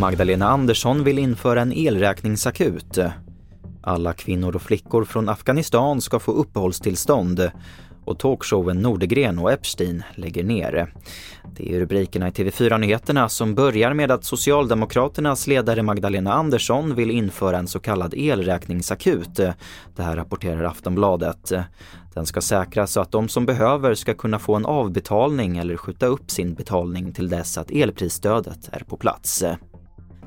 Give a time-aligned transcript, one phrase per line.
[0.00, 2.98] Magdalena Andersson vill införa en elräkningsakut.
[3.82, 7.50] Alla kvinnor och flickor från Afghanistan ska få uppehållstillstånd
[8.04, 10.92] och talkshowen Nordegren och Epstein lägger ner.
[11.56, 17.58] Det är rubrikerna i TV4-nyheterna som börjar med att Socialdemokraternas ledare Magdalena Andersson vill införa
[17.58, 19.34] en så kallad elräkningsakut.
[19.96, 21.52] Det här rapporterar Aftonbladet.
[22.16, 26.06] Den ska säkras så att de som behöver ska kunna få en avbetalning eller skjuta
[26.06, 29.44] upp sin betalning till dess att elprisstödet är på plats.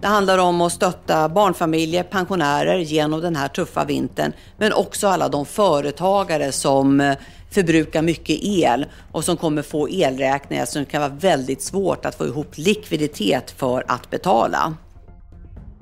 [0.02, 5.30] Det handlar om att stötta barnfamiljer, pensionärer genom den här tuffa vintern, men också alla
[5.30, 7.18] de företagare som eh,
[7.52, 12.26] förbrukar mycket el och som kommer få elräkningar som kan vara väldigt svårt att få
[12.26, 14.74] ihop likviditet för att betala.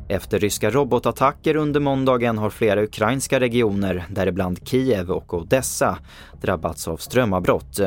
[0.10, 5.98] Efter ryska robotattacker under måndagen har flera ukrainska regioner, däribland Kiev och Odessa,
[6.42, 7.80] drabbats av strömavbrott.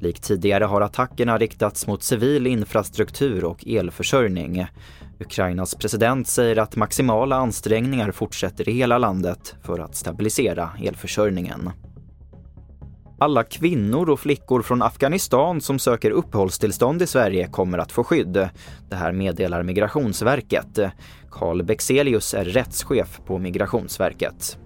[0.00, 4.66] Likt tidigare har attackerna riktats mot civil infrastruktur och elförsörjning.
[5.20, 11.70] Ukrainas president säger att maximala ansträngningar fortsätter i hela landet för att stabilisera elförsörjningen.
[13.20, 18.48] Alla kvinnor och flickor från Afghanistan som söker uppehållstillstånd i Sverige kommer att få skydd.
[18.88, 20.78] Det här meddelar Migrationsverket.
[21.30, 24.58] Carl Bexelius är rättschef på Migrationsverket.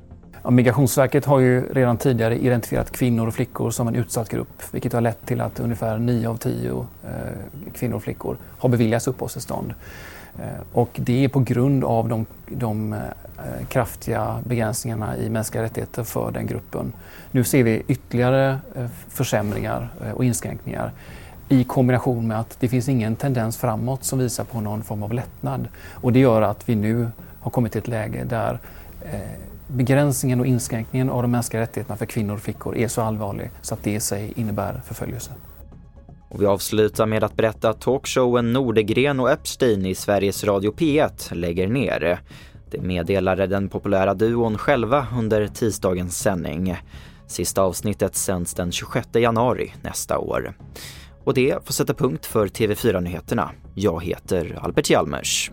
[0.45, 4.93] Ja, Migrationsverket har ju redan tidigare identifierat kvinnor och flickor som en utsatt grupp vilket
[4.93, 7.11] har lett till att ungefär 9 av 10 eh,
[7.73, 9.75] kvinnor och flickor har beviljats uppehållstillstånd.
[10.39, 12.99] Eh, och det är på grund av de, de eh,
[13.69, 16.93] kraftiga begränsningarna i mänskliga rättigheter för den gruppen.
[17.31, 20.93] Nu ser vi ytterligare eh, försämringar eh, och inskränkningar
[21.49, 25.13] i kombination med att det finns ingen tendens framåt som visar på någon form av
[25.13, 25.69] lättnad.
[25.91, 27.09] Och det gör att vi nu
[27.41, 28.59] har kommit till ett läge där
[29.01, 33.51] eh, begränsningen och inskränkningen av de mänskliga rättigheterna för kvinnor och flickor är så allvarlig
[33.63, 35.31] så att det i sig innebär förföljelse.
[36.29, 41.35] Och vi avslutar med att berätta att talkshowen Nordegren och Epstein i Sveriges Radio P1
[41.35, 42.21] lägger ner.
[42.71, 46.77] Det meddelade den populära duon själva under tisdagens sändning.
[47.27, 50.55] Sista avsnittet sänds den 26 januari nästa år.
[51.25, 53.51] Och det får sätta punkt för TV4-nyheterna.
[53.75, 55.51] Jag heter Albert Hjalmers.